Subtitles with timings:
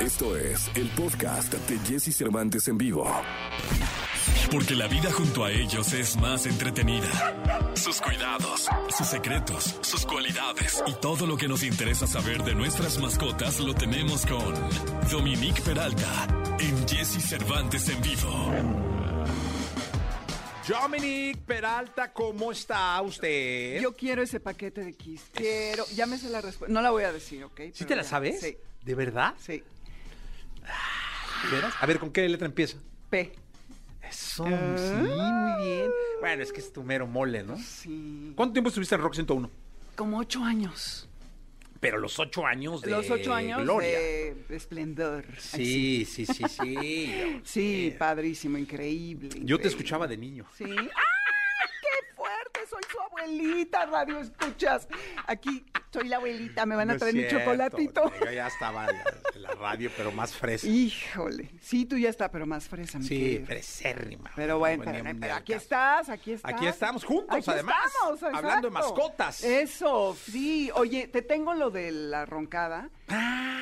[0.00, 3.04] Esto es el podcast de Jesse Cervantes en vivo.
[4.50, 7.72] Porque la vida junto a ellos es más entretenida.
[7.74, 12.98] Sus cuidados, sus secretos, sus cualidades y todo lo que nos interesa saber de nuestras
[12.98, 14.54] mascotas lo tenemos con
[15.10, 16.26] Dominique Peralta
[16.58, 18.52] en Jesse Cervantes en vivo.
[20.68, 23.80] Dominic Peralta, ¿cómo está usted?
[23.80, 25.22] Yo quiero ese paquete de Kiss.
[25.32, 25.84] Quiero.
[25.84, 26.72] Sé la respuesta.
[26.72, 27.60] No la voy a decir, ¿ok?
[27.72, 28.08] ¿Sí Pero te la ya.
[28.08, 28.40] sabes?
[28.40, 29.34] Sí, ¿De verdad?
[29.38, 29.62] sí.
[31.44, 31.74] ¿De veras?
[31.80, 32.78] A ver, ¿con qué letra empieza?
[33.08, 33.32] P.
[34.08, 34.50] Eso, sí,
[34.94, 35.90] muy bien.
[36.20, 37.56] Bueno, es que es tu mero mole, ¿no?
[37.58, 38.32] Sí.
[38.34, 39.50] ¿Cuánto tiempo estuviste en Rock 101?
[39.94, 41.06] Como ocho años.
[41.78, 43.98] Pero los ocho años de Los ocho años gloria.
[43.98, 45.24] de esplendor.
[45.28, 47.40] Ay, Sí, sí, sí, sí.
[47.44, 49.28] Sí, padrísimo, increíble.
[49.28, 49.68] Yo te increíble.
[49.68, 50.44] escuchaba de niño.
[50.56, 50.64] Sí.
[50.64, 50.68] ¡Ah!
[51.80, 52.60] ¡Qué fuerte!
[52.68, 52.98] Soy su
[53.34, 54.88] abuelita, radio escuchas.
[55.26, 58.12] Aquí soy la abuelita, me van a No traer mi chocolatito.
[58.24, 60.66] Yo ya estaba en la, en la radio, pero más fresa.
[60.66, 61.50] Híjole.
[61.60, 63.46] Sí, tú ya está, pero más fresa, mi Sí, querido.
[63.46, 64.30] fresérrima.
[64.36, 65.62] Pero bueno, pero, pero aquí caso.
[65.64, 66.52] estás, aquí estás.
[66.54, 67.76] Aquí estamos juntos, Aquí además,
[68.14, 69.42] estamos, hablando de mascotas.
[69.44, 70.70] Eso, sí.
[70.74, 72.90] Oye, te tengo lo de la roncada,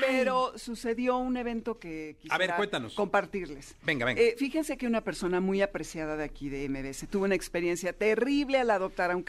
[0.00, 2.94] pero sucedió un evento que quisiera A ver, cuéntanos.
[2.94, 3.76] compartirles.
[3.82, 4.20] Venga, venga.
[4.20, 8.58] Eh, fíjense que una persona muy apreciada de aquí de MBS tuvo una experiencia terrible
[8.58, 9.22] al adoptar a un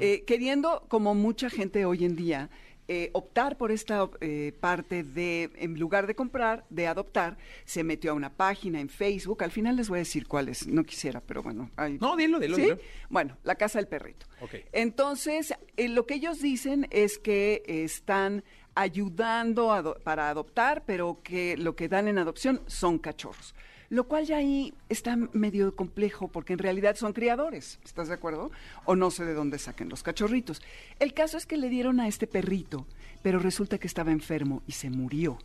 [0.00, 2.50] eh, queriendo, como mucha gente hoy en día,
[2.90, 7.36] eh, optar por esta eh, parte de, en lugar de comprar, de adoptar,
[7.66, 9.42] se metió a una página en Facebook.
[9.44, 11.70] Al final les voy a decir cuál es, no quisiera, pero bueno.
[11.76, 12.62] ahí- No, dilo, dilo, ¿Sí?
[12.62, 12.78] dilo.
[13.10, 14.24] Bueno, la casa del perrito.
[14.72, 18.42] Entonces, eh, lo que ellos dicen es que están
[18.74, 23.54] ayudando a para adoptar, pero que lo que dan en adopción son cachorros.
[23.90, 28.50] Lo cual ya ahí está medio complejo porque en realidad son criadores, ¿estás de acuerdo?
[28.84, 30.60] O no sé de dónde saquen los cachorritos.
[30.98, 32.86] El caso es que le dieron a este perrito,
[33.22, 35.38] pero resulta que estaba enfermo y se murió.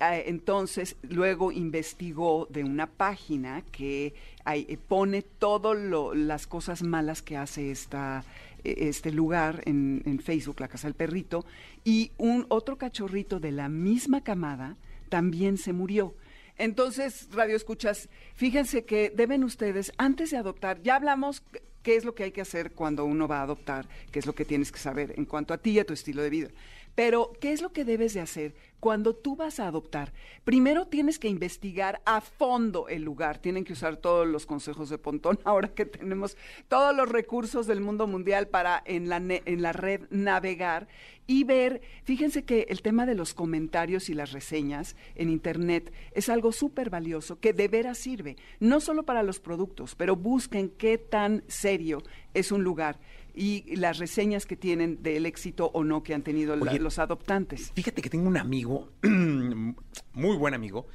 [0.00, 4.14] Ah, Entonces, luego investigó de una página que
[4.52, 5.78] eh, pone todas
[6.16, 8.24] las cosas malas que hace esta,
[8.64, 11.44] eh, este lugar en, en Facebook, la Casa del Perrito,
[11.84, 14.76] y un otro cachorrito de la misma camada
[15.08, 16.14] también se murió.
[16.62, 21.42] Entonces, Radio Escuchas, fíjense que deben ustedes, antes de adoptar, ya hablamos
[21.82, 24.34] qué es lo que hay que hacer cuando uno va a adoptar, qué es lo
[24.36, 26.48] que tienes que saber en cuanto a ti y a tu estilo de vida.
[26.94, 30.12] Pero, ¿qué es lo que debes de hacer cuando tú vas a adoptar?
[30.44, 33.38] Primero tienes que investigar a fondo el lugar.
[33.38, 36.36] Tienen que usar todos los consejos de Pontón ahora que tenemos
[36.68, 40.86] todos los recursos del mundo mundial para en la, ne- en la red navegar
[41.26, 41.80] y ver.
[42.04, 46.90] Fíjense que el tema de los comentarios y las reseñas en Internet es algo súper
[46.90, 52.02] valioso que de veras sirve, no solo para los productos, pero busquen qué tan serio
[52.34, 52.98] es un lugar
[53.34, 57.72] y las reseñas que tienen del éxito o no que han tenido la- los adoptantes.
[57.74, 60.86] Fíjate que tengo un amigo, muy buen amigo,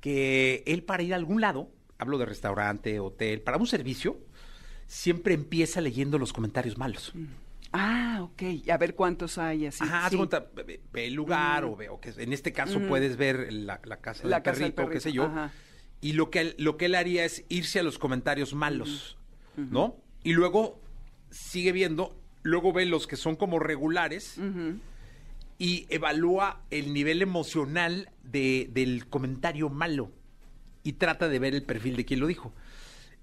[0.00, 4.18] que él para ir a algún lado, hablo de restaurante, hotel, para un servicio,
[4.86, 7.12] siempre empieza leyendo los comentarios malos.
[7.72, 8.42] Ah, ok.
[8.64, 9.82] Y a ver cuántos hay así.
[9.82, 10.16] Ajá, Sí.
[10.16, 13.80] cuenta, ve, ve- el lugar o ve, o que en este caso puedes ver la,
[13.84, 15.24] la casa La del casa del perrito, qué sé yo.
[15.24, 15.50] ajá.
[16.00, 19.16] Y lo que, él- lo que él haría es irse a los comentarios malos,
[19.56, 19.96] ¿no?
[20.22, 20.80] Y luego
[21.34, 24.38] sigue viendo, luego ve los que son como regulares
[25.58, 30.10] y evalúa el nivel emocional de- del comentario malo
[30.82, 32.52] y trata de ver el perfil de quien lo dijo.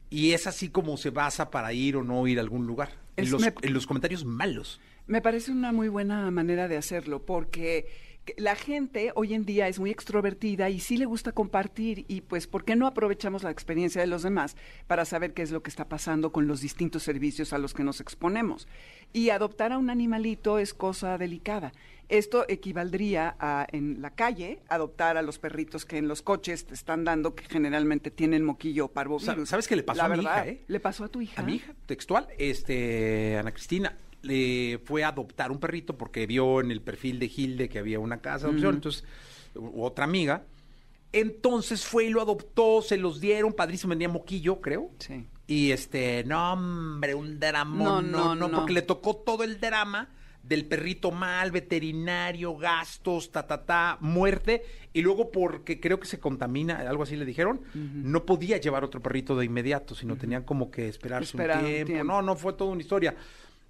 [0.10, 2.90] Y es así como se basa para ir o no ir a algún lugar.
[3.18, 4.80] En los, me- en los comentarios malos.
[5.08, 9.68] Me parece una muy buena manera de hacerlo porque que la gente hoy en día
[9.68, 13.52] es muy extrovertida y sí le gusta compartir y pues ¿por qué no aprovechamos la
[13.52, 14.56] experiencia de los demás
[14.88, 17.84] para saber qué es lo que está pasando con los distintos servicios a los que
[17.84, 18.68] nos exponemos?
[19.12, 21.74] Y adoptar a un animalito es cosa delicada.
[22.10, 26.74] Esto equivaldría a en la calle adoptar a los perritos que en los coches te
[26.74, 29.50] están dando que generalmente tienen moquillo o parvovirus.
[29.50, 30.64] ¿Sabes qué le pasó La a mi hija, eh?
[30.68, 31.42] ¿Le pasó a tu hija?
[31.42, 36.60] A mi hija, textual, este, Ana Cristina, le fue a adoptar un perrito porque vio
[36.62, 39.04] en el perfil de Hilde que había una casa de adopción, entonces,
[39.56, 40.44] u- otra amiga.
[41.14, 44.92] Entonces fue y lo adoptó, se los dieron, padrísimo, venía moquillo, creo.
[45.00, 45.26] Sí.
[45.48, 48.58] Y este, no, hombre, un drama, No, no, no, no, no.
[48.60, 50.08] porque le tocó todo el drama
[50.42, 54.64] del perrito mal, veterinario, gastos, ta, ta, ta, muerte,
[54.94, 59.02] y luego porque creo que se contamina, algo así le dijeron, no podía llevar otro
[59.02, 61.86] perrito de inmediato, sino tenían como que esperarse Esperar un un tiempo.
[61.94, 62.04] tiempo.
[62.06, 63.16] No, no, fue toda una historia.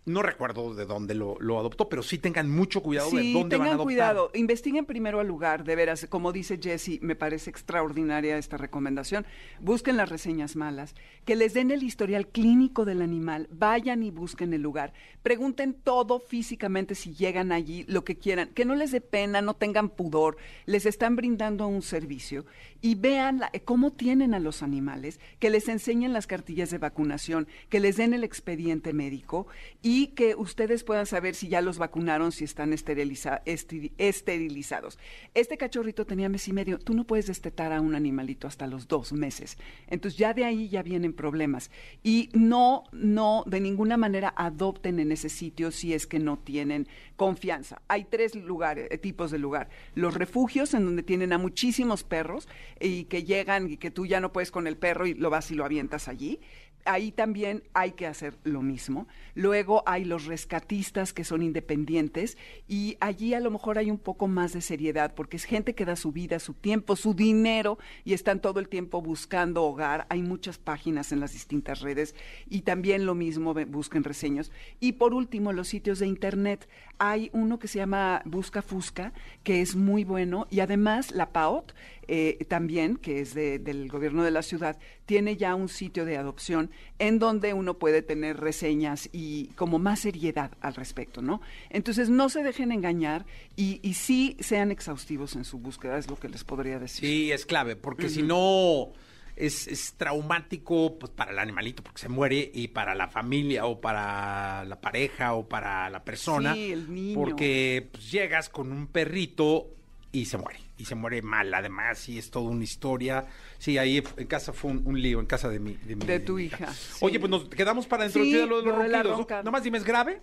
[0.04, 3.44] No recuerdo de dónde lo, lo adoptó, pero sí tengan mucho cuidado de dónde van
[3.44, 3.86] a tengan adoptar.
[3.86, 9.28] cuidado, investiguen primero al lugar, de veras, como dice Jesse, me parece extraordinaria esta recomendación.
[9.60, 14.54] Busquen las reseñas malas, que les den el historial clínico del animal, vayan y busquen
[14.54, 19.02] el lugar, pregunten todo físicamente si llegan allí, lo que quieran, que no les dé
[19.02, 22.44] pena, no tengan pudor, les están brindando un servicio
[22.82, 27.48] y vean la- cómo tienen a los animales, que les enseñen las cartillas de vacunación,
[27.70, 29.46] que les den el expediente médico
[29.84, 34.98] y que ustedes puedan saber si ya los vacunaron, si están esteriliza- esteri- esterilizados.
[35.34, 36.78] Este cachorrito tenía mes y medio.
[36.80, 39.58] Tú no puedes destetar a un animalito hasta los dos meses.
[39.88, 41.72] Entonces ya de ahí ya vienen problemas.
[42.04, 46.88] Y no, no, de ninguna manera adopten en ese sitio si es que no tienen
[47.16, 47.82] confianza.
[47.88, 49.70] Hay tres lugares, eh, tipos de lugar.
[49.96, 52.48] Los refugios en donde tienen a muchísimos perros
[52.80, 55.52] y que llegan y que tú ya no puedes con el perro y lo vas
[55.52, 56.40] y lo avientas allí
[56.86, 59.08] ahí también hay que hacer lo mismo.
[59.36, 62.38] Luego hay los rescatistas que son independientes
[62.68, 65.86] y allí a lo mejor hay un poco más de seriedad porque es gente que
[65.86, 70.06] da su vida, su tiempo, su dinero y están todo el tiempo buscando hogar.
[70.10, 72.16] Hay muchas páginas en las distintas redes
[72.50, 74.52] y también lo mismo busquen reseños.
[74.80, 76.68] Y por último, los sitios de internet.
[76.98, 79.14] Hay uno que se llama Busca Fusca,
[79.44, 81.74] que es muy bueno y además la PAOT
[82.14, 86.18] eh, también, que es de- del gobierno de la ciudad, tiene ya un sitio de
[86.18, 86.70] adopción
[87.00, 91.40] en donde uno puede tener reseñas y como más seriedad al respecto, ¿no?
[91.70, 93.26] Entonces no se dejen engañar
[93.56, 97.08] y, y sí sean exhaustivos en su búsqueda, es lo que les podría decir.
[97.08, 98.90] Sí, es clave, porque si no
[99.38, 103.80] es, es traumático pues, para el animalito, porque se muere, y para la familia, o
[103.80, 106.54] para la pareja, o para la persona.
[106.56, 107.16] Sí, el niño.
[107.16, 109.68] Porque pues, llegas con un perrito
[110.12, 110.60] y se muere.
[110.78, 113.26] Y se muere mal, además, y es toda una historia.
[113.60, 116.20] Sí, ahí en casa fue un, un lío, en casa de mi, de, mi De
[116.20, 116.98] tu hija, sí.
[117.02, 119.28] Oye, pues nos quedamos para dentro Sí, de lo de los ronquidos.
[119.30, 119.44] ¿no?
[119.44, 120.22] Nomás dime, ¿es grave?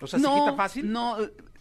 [0.00, 0.90] O sea, ¿se quita fácil?
[0.90, 1.16] No,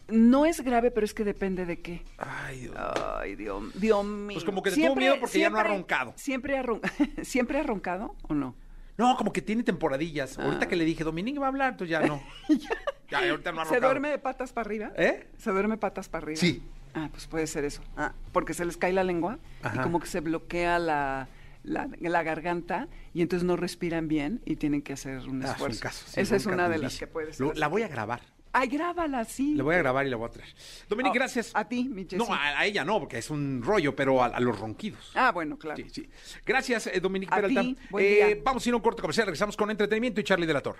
[0.08, 2.04] no es grave, pero es que depende de qué.
[2.18, 2.76] Ay, Dios.
[3.20, 4.36] Ay, Dios, Dios mío.
[4.36, 6.14] Pues como que te tuvo miedo porque ya no ha roncado.
[6.16, 6.82] Siempre ha, ron-
[7.24, 8.56] ¿Siempre ha roncado o no?
[8.98, 10.38] No, como que tiene temporadillas.
[10.40, 10.44] Ah.
[10.46, 12.22] Ahorita que le dije, Dominique va a hablar, entonces ya no.
[13.10, 13.92] ya, ahorita no ha ¿Se roncado.
[13.94, 14.92] duerme de patas para arriba?
[14.98, 15.28] ¿Eh?
[15.38, 16.40] ¿Se duerme patas para arriba?
[16.40, 16.64] Sí.
[16.94, 17.82] Ah, pues puede ser eso.
[17.98, 19.76] Ah, porque se les cae la lengua Ajá.
[19.76, 21.28] y como que se bloquea la,
[21.64, 25.50] la, la garganta y entonces no respiran bien y tienen que hacer un Ah, es
[25.50, 25.80] un esfuerzo.
[25.82, 27.58] caso, sí, Esa es una de las que puede Lo- ser.
[27.58, 28.22] la voy a grabar.
[28.52, 29.54] Ay, grábala, sí.
[29.54, 30.50] Le voy a grabar y la voy a traer.
[30.90, 31.52] Dominique, Ah, gracias.
[31.54, 34.40] a ti, mi No, a, a ella no, porque es un rollo, pero a, a
[34.40, 35.12] los ronquidos.
[35.14, 35.78] Ah, bueno, claro.
[35.78, 36.10] Sí, sí.
[36.44, 37.62] Gracias, eh, Dominique A Peralta.
[37.62, 38.38] ti, buen Eh, día.
[38.44, 40.80] vamos a ir a un corto comercial, regresamos con entretenimiento y Charlie de la Torre.